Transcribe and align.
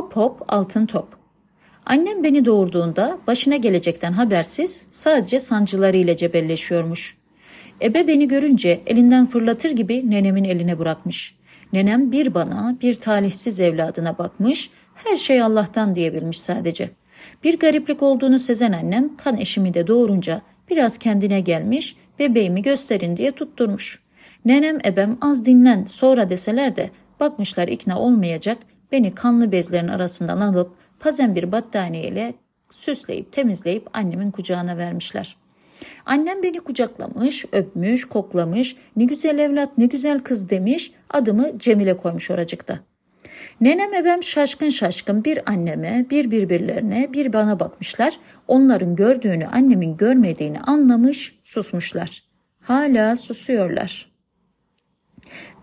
Hop 0.00 0.16
hop 0.16 0.42
altın 0.48 0.86
top. 0.86 1.08
Annem 1.86 2.24
beni 2.24 2.44
doğurduğunda 2.44 3.18
başına 3.26 3.56
gelecekten 3.56 4.12
habersiz 4.12 4.86
sadece 4.90 5.38
sancılarıyla 5.38 6.16
cebelleşiyormuş. 6.16 7.16
Ebe 7.82 8.06
beni 8.06 8.28
görünce 8.28 8.80
elinden 8.86 9.26
fırlatır 9.26 9.70
gibi 9.70 10.10
nenemin 10.10 10.44
eline 10.44 10.78
bırakmış. 10.78 11.36
Nenem 11.72 12.12
bir 12.12 12.34
bana 12.34 12.76
bir 12.82 12.94
talihsiz 12.94 13.60
evladına 13.60 14.18
bakmış, 14.18 14.70
her 14.94 15.16
şey 15.16 15.42
Allah'tan 15.42 15.94
diyebilmiş 15.94 16.40
sadece. 16.40 16.90
Bir 17.44 17.58
gariplik 17.58 18.02
olduğunu 18.02 18.38
sezen 18.38 18.72
annem 18.72 19.16
kan 19.16 19.36
eşimi 19.36 19.74
de 19.74 19.86
doğurunca 19.86 20.42
biraz 20.70 20.98
kendine 20.98 21.40
gelmiş, 21.40 21.96
bebeğimi 22.18 22.62
gösterin 22.62 23.16
diye 23.16 23.32
tutturmuş. 23.32 24.02
Nenem 24.44 24.78
ebem 24.84 25.18
az 25.20 25.46
dinlen 25.46 25.84
sonra 25.84 26.30
deseler 26.30 26.76
de 26.76 26.90
bakmışlar 27.20 27.68
ikna 27.68 28.00
olmayacak 28.00 28.58
beni 28.92 29.14
kanlı 29.14 29.52
bezlerin 29.52 29.88
arasından 29.88 30.40
alıp 30.40 30.72
pazen 31.00 31.34
bir 31.34 31.52
battaniyeyle 31.52 32.34
süsleyip 32.70 33.32
temizleyip 33.32 33.88
annemin 33.92 34.30
kucağına 34.30 34.76
vermişler. 34.76 35.36
Annem 36.06 36.42
beni 36.42 36.60
kucaklamış, 36.60 37.44
öpmüş, 37.52 38.04
koklamış, 38.04 38.76
ne 38.96 39.04
güzel 39.04 39.38
evlat, 39.38 39.78
ne 39.78 39.86
güzel 39.86 40.20
kız 40.20 40.50
demiş, 40.50 40.92
adımı 41.10 41.58
Cemile 41.58 41.96
koymuş 41.96 42.30
oracıkta. 42.30 42.78
Nenem 43.60 43.94
ebem 43.94 44.22
şaşkın 44.22 44.68
şaşkın 44.68 45.24
bir 45.24 45.50
anneme, 45.50 46.06
bir 46.10 46.30
birbirlerine, 46.30 47.12
bir 47.12 47.32
bana 47.32 47.60
bakmışlar. 47.60 48.16
Onların 48.48 48.96
gördüğünü 48.96 49.46
annemin 49.46 49.96
görmediğini 49.96 50.60
anlamış, 50.60 51.38
susmuşlar. 51.44 52.22
Hala 52.60 53.16
susuyorlar. 53.16 54.10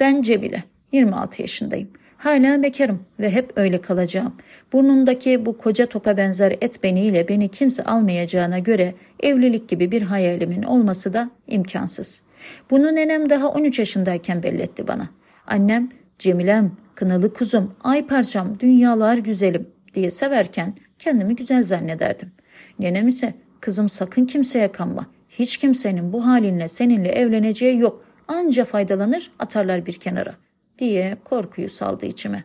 Ben 0.00 0.22
Cemile, 0.22 0.64
26 0.92 1.42
yaşındayım. 1.42 1.90
Hala 2.18 2.62
bekarım 2.62 3.02
ve 3.20 3.30
hep 3.30 3.52
öyle 3.56 3.80
kalacağım. 3.80 4.34
Burnumdaki 4.72 5.46
bu 5.46 5.58
koca 5.58 5.86
topa 5.86 6.16
benzer 6.16 6.56
et 6.60 6.82
beniyle 6.82 7.28
beni 7.28 7.48
kimse 7.48 7.84
almayacağına 7.84 8.58
göre 8.58 8.94
evlilik 9.20 9.68
gibi 9.68 9.90
bir 9.90 10.02
hayalimin 10.02 10.62
olması 10.62 11.12
da 11.12 11.30
imkansız. 11.46 12.22
Bunu 12.70 12.94
nenem 12.94 13.30
daha 13.30 13.48
13 13.48 13.78
yaşındayken 13.78 14.42
belletti 14.42 14.88
bana. 14.88 15.08
Annem, 15.46 15.88
Cemilem, 16.18 16.72
kınalı 16.94 17.32
kuzum, 17.32 17.74
ay 17.84 18.06
parçam, 18.06 18.60
dünyalar 18.60 19.16
güzelim 19.16 19.68
diye 19.94 20.10
severken 20.10 20.74
kendimi 20.98 21.36
güzel 21.36 21.62
zannederdim. 21.62 22.32
Nenem 22.78 23.08
ise 23.08 23.34
kızım 23.60 23.88
sakın 23.88 24.24
kimseye 24.24 24.72
kanma. 24.72 25.06
Hiç 25.28 25.56
kimsenin 25.56 26.12
bu 26.12 26.26
halinle 26.26 26.68
seninle 26.68 27.08
evleneceği 27.08 27.78
yok. 27.78 28.04
Anca 28.28 28.64
faydalanır 28.64 29.30
atarlar 29.38 29.86
bir 29.86 29.92
kenara 29.92 30.34
diye 30.78 31.16
korkuyu 31.24 31.70
saldı 31.70 32.06
içime. 32.06 32.44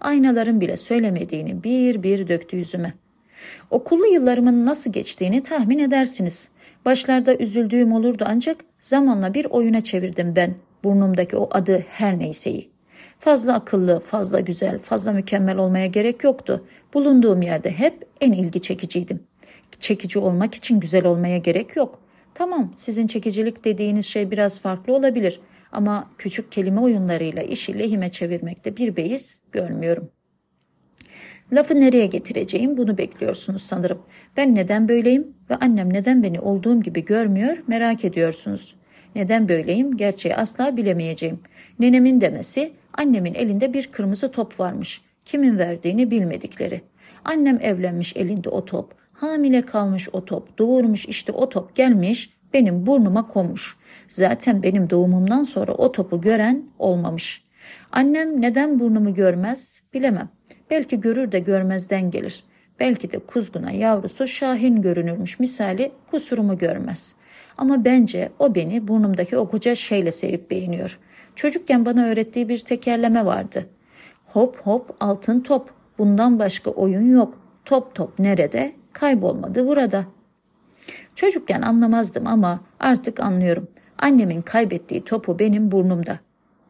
Aynaların 0.00 0.60
bile 0.60 0.76
söylemediğini 0.76 1.64
bir 1.64 2.02
bir 2.02 2.28
döktü 2.28 2.56
yüzüme. 2.56 2.94
Okullu 3.70 4.06
yıllarımın 4.06 4.66
nasıl 4.66 4.92
geçtiğini 4.92 5.42
tahmin 5.42 5.78
edersiniz. 5.78 6.50
Başlarda 6.84 7.36
üzüldüğüm 7.36 7.92
olurdu 7.92 8.24
ancak 8.26 8.56
zamanla 8.80 9.34
bir 9.34 9.44
oyuna 9.44 9.80
çevirdim 9.80 10.36
ben 10.36 10.54
burnumdaki 10.84 11.36
o 11.36 11.48
adı 11.52 11.84
her 11.88 12.18
neyseyi. 12.18 12.68
Fazla 13.18 13.54
akıllı, 13.54 14.00
fazla 14.00 14.40
güzel, 14.40 14.78
fazla 14.78 15.12
mükemmel 15.12 15.56
olmaya 15.56 15.86
gerek 15.86 16.24
yoktu. 16.24 16.64
Bulunduğum 16.94 17.42
yerde 17.42 17.70
hep 17.70 18.06
en 18.20 18.32
ilgi 18.32 18.60
çekiciydim. 18.60 19.20
Çekici 19.80 20.18
olmak 20.18 20.54
için 20.54 20.80
güzel 20.80 21.06
olmaya 21.06 21.38
gerek 21.38 21.76
yok. 21.76 21.98
Tamam, 22.34 22.72
sizin 22.76 23.06
çekicilik 23.06 23.64
dediğiniz 23.64 24.06
şey 24.06 24.30
biraz 24.30 24.60
farklı 24.60 24.94
olabilir 24.94 25.40
ama 25.72 26.10
küçük 26.18 26.52
kelime 26.52 26.80
oyunlarıyla 26.80 27.42
işi 27.42 27.78
lehime 27.78 28.10
çevirmekte 28.10 28.76
bir 28.76 28.96
beis 28.96 29.40
görmüyorum. 29.52 30.10
Lafı 31.52 31.80
nereye 31.80 32.06
getireceğim 32.06 32.76
bunu 32.76 32.98
bekliyorsunuz 32.98 33.62
sanırım. 33.62 34.02
Ben 34.36 34.54
neden 34.54 34.88
böyleyim 34.88 35.34
ve 35.50 35.54
annem 35.54 35.92
neden 35.92 36.22
beni 36.22 36.40
olduğum 36.40 36.82
gibi 36.82 37.04
görmüyor 37.04 37.56
merak 37.66 38.04
ediyorsunuz. 38.04 38.74
Neden 39.14 39.48
böyleyim 39.48 39.96
gerçeği 39.96 40.36
asla 40.36 40.76
bilemeyeceğim. 40.76 41.40
Nenemin 41.78 42.20
demesi 42.20 42.72
annemin 42.92 43.34
elinde 43.34 43.72
bir 43.72 43.86
kırmızı 43.86 44.32
top 44.32 44.60
varmış. 44.60 45.02
Kimin 45.24 45.58
verdiğini 45.58 46.10
bilmedikleri. 46.10 46.80
Annem 47.24 47.58
evlenmiş 47.62 48.16
elinde 48.16 48.48
o 48.48 48.64
top. 48.64 48.94
Hamile 49.12 49.62
kalmış 49.62 50.08
o 50.12 50.24
top. 50.24 50.58
Doğurmuş 50.58 51.06
işte 51.06 51.32
o 51.32 51.48
top 51.48 51.76
gelmiş 51.76 52.37
benim 52.54 52.86
burnuma 52.86 53.28
konmuş. 53.28 53.76
Zaten 54.08 54.62
benim 54.62 54.90
doğumumdan 54.90 55.42
sonra 55.42 55.72
o 55.72 55.92
topu 55.92 56.20
gören 56.20 56.64
olmamış. 56.78 57.44
Annem 57.92 58.40
neden 58.42 58.78
burnumu 58.78 59.14
görmez 59.14 59.82
bilemem. 59.94 60.28
Belki 60.70 61.00
görür 61.00 61.32
de 61.32 61.38
görmezden 61.38 62.10
gelir. 62.10 62.44
Belki 62.80 63.12
de 63.12 63.18
kuzguna 63.18 63.70
yavrusu 63.70 64.26
Şahin 64.26 64.82
görünürmüş 64.82 65.40
misali 65.40 65.92
kusurumu 66.10 66.58
görmez. 66.58 67.16
Ama 67.58 67.84
bence 67.84 68.28
o 68.38 68.54
beni 68.54 68.88
burnumdaki 68.88 69.36
o 69.36 69.48
koca 69.48 69.74
şeyle 69.74 70.10
sevip 70.10 70.50
beğeniyor. 70.50 70.98
Çocukken 71.36 71.84
bana 71.84 72.04
öğrettiği 72.04 72.48
bir 72.48 72.58
tekerleme 72.58 73.24
vardı. 73.24 73.66
Hop 74.26 74.56
hop 74.56 74.96
altın 75.00 75.40
top. 75.40 75.70
Bundan 75.98 76.38
başka 76.38 76.70
oyun 76.70 77.12
yok. 77.12 77.38
Top 77.64 77.94
top 77.94 78.18
nerede? 78.18 78.72
Kaybolmadı 78.92 79.66
burada. 79.66 80.04
Çocukken 81.14 81.62
anlamazdım 81.62 82.26
ama 82.26 82.60
artık 82.80 83.20
anlıyorum. 83.20 83.68
Annemin 83.98 84.42
kaybettiği 84.42 85.04
topu 85.04 85.38
benim 85.38 85.72
burnumda. 85.72 86.18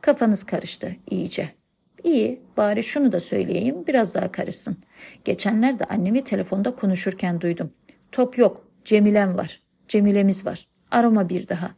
Kafanız 0.00 0.44
karıştı 0.44 0.96
iyice. 1.10 1.48
İyi, 2.04 2.42
bari 2.56 2.82
şunu 2.82 3.12
da 3.12 3.20
söyleyeyim, 3.20 3.84
biraz 3.86 4.14
daha 4.14 4.32
karışsın. 4.32 4.76
Geçenlerde 5.24 5.84
annemi 5.84 6.24
telefonda 6.24 6.76
konuşurken 6.76 7.40
duydum. 7.40 7.70
Top 8.12 8.38
yok, 8.38 8.68
Cemilem 8.84 9.36
var. 9.36 9.62
Cemilemiz 9.88 10.46
var. 10.46 10.68
Arama 10.90 11.28
bir 11.28 11.48
daha. 11.48 11.70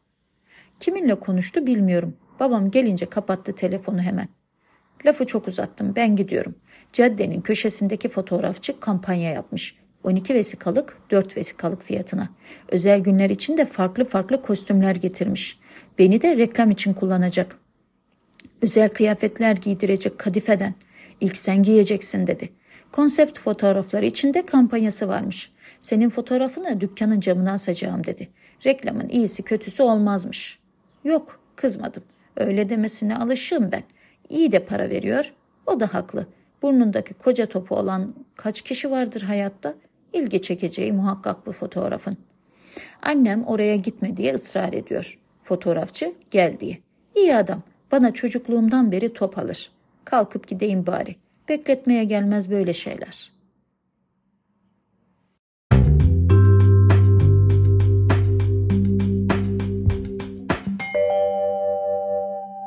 Kiminle 0.81 1.15
konuştu 1.15 1.67
bilmiyorum. 1.67 2.17
Babam 2.41 2.71
gelince 2.71 3.07
kapattı 3.07 3.55
telefonu 3.55 4.01
hemen. 4.01 4.29
Lafı 5.07 5.27
çok 5.27 5.49
uzattım, 5.49 5.93
ben 5.97 6.17
gidiyorum. 6.17 6.55
Caddenin 6.93 7.41
köşesindeki 7.41 8.09
fotoğrafçı 8.09 8.81
kampanya 8.81 9.31
yapmış. 9.33 9.79
12 10.07 10.35
vesikalık 10.35 10.97
4 11.11 11.37
vesikalık 11.37 11.83
fiyatına. 11.83 12.29
Özel 12.69 13.01
günler 13.01 13.31
için 13.31 13.57
de 13.57 13.65
farklı 13.65 14.05
farklı 14.05 14.43
kostümler 14.43 14.97
getirmiş. 14.97 15.59
Beni 15.99 16.23
de 16.23 16.37
reklam 16.37 16.71
için 16.71 16.95
kullanacak. 16.95 17.57
Özel 18.63 18.89
kıyafetler 18.89 19.57
giydirecek 19.57 20.19
kadifeden. 20.19 20.75
İlk 21.21 21.37
sen 21.37 21.63
giyeceksin 21.63 22.27
dedi. 22.27 22.53
Konsept 22.93 23.39
fotoğrafları 23.39 24.07
için 24.07 24.35
de 24.35 24.47
kampanyası 24.47 25.09
varmış. 25.09 25.53
Senin 25.81 26.11
fotoğrafını 26.11 26.81
dükkanın 26.81 27.21
camına 27.21 27.53
asacağım 27.53 28.07
dedi. 28.07 28.29
Reklamın 28.67 29.09
iyisi 29.09 29.43
kötüsü 29.43 29.83
olmazmış. 29.83 30.59
Yok 31.05 31.41
kızmadım. 31.57 32.03
Öyle 32.37 32.69
demesine 32.69 33.17
alışığım 33.17 33.73
ben. 33.73 33.83
İyi 34.29 34.53
de 34.53 34.65
para 34.65 34.91
veriyor. 34.91 35.33
O 35.67 35.81
da 35.81 35.95
haklı. 35.95 36.27
Burnundaki 36.63 37.15
koca 37.15 37.47
topu 37.47 37.77
olan 37.77 38.15
kaç 38.37 38.63
kişi 38.63 38.91
vardır 38.91 39.23
hayatta? 39.23 39.75
İlgi 40.17 40.43
çekeceği 40.43 40.93
muhakkak 40.93 41.47
bu 41.47 41.53
fotoğrafın. 41.53 42.17
Annem 43.03 43.45
oraya 43.47 43.77
gitme 43.77 44.17
diye 44.17 44.35
ısrar 44.35 44.73
ediyor. 44.73 45.19
Fotoğrafçı 45.43 46.15
gel 46.31 46.61
diye. 46.61 46.79
İyi 47.15 47.37
adam 47.37 47.63
bana 47.93 48.15
çocukluğumdan 48.15 48.93
beri 48.93 49.13
top 49.13 49.39
alır. 49.39 49.71
Kalkıp 50.05 50.49
gideyim 50.49 50.87
bari. 50.87 51.17
Bekletmeye 51.49 52.05
gelmez 52.05 52.51
böyle 52.51 52.73
şeyler.'' 52.73 53.36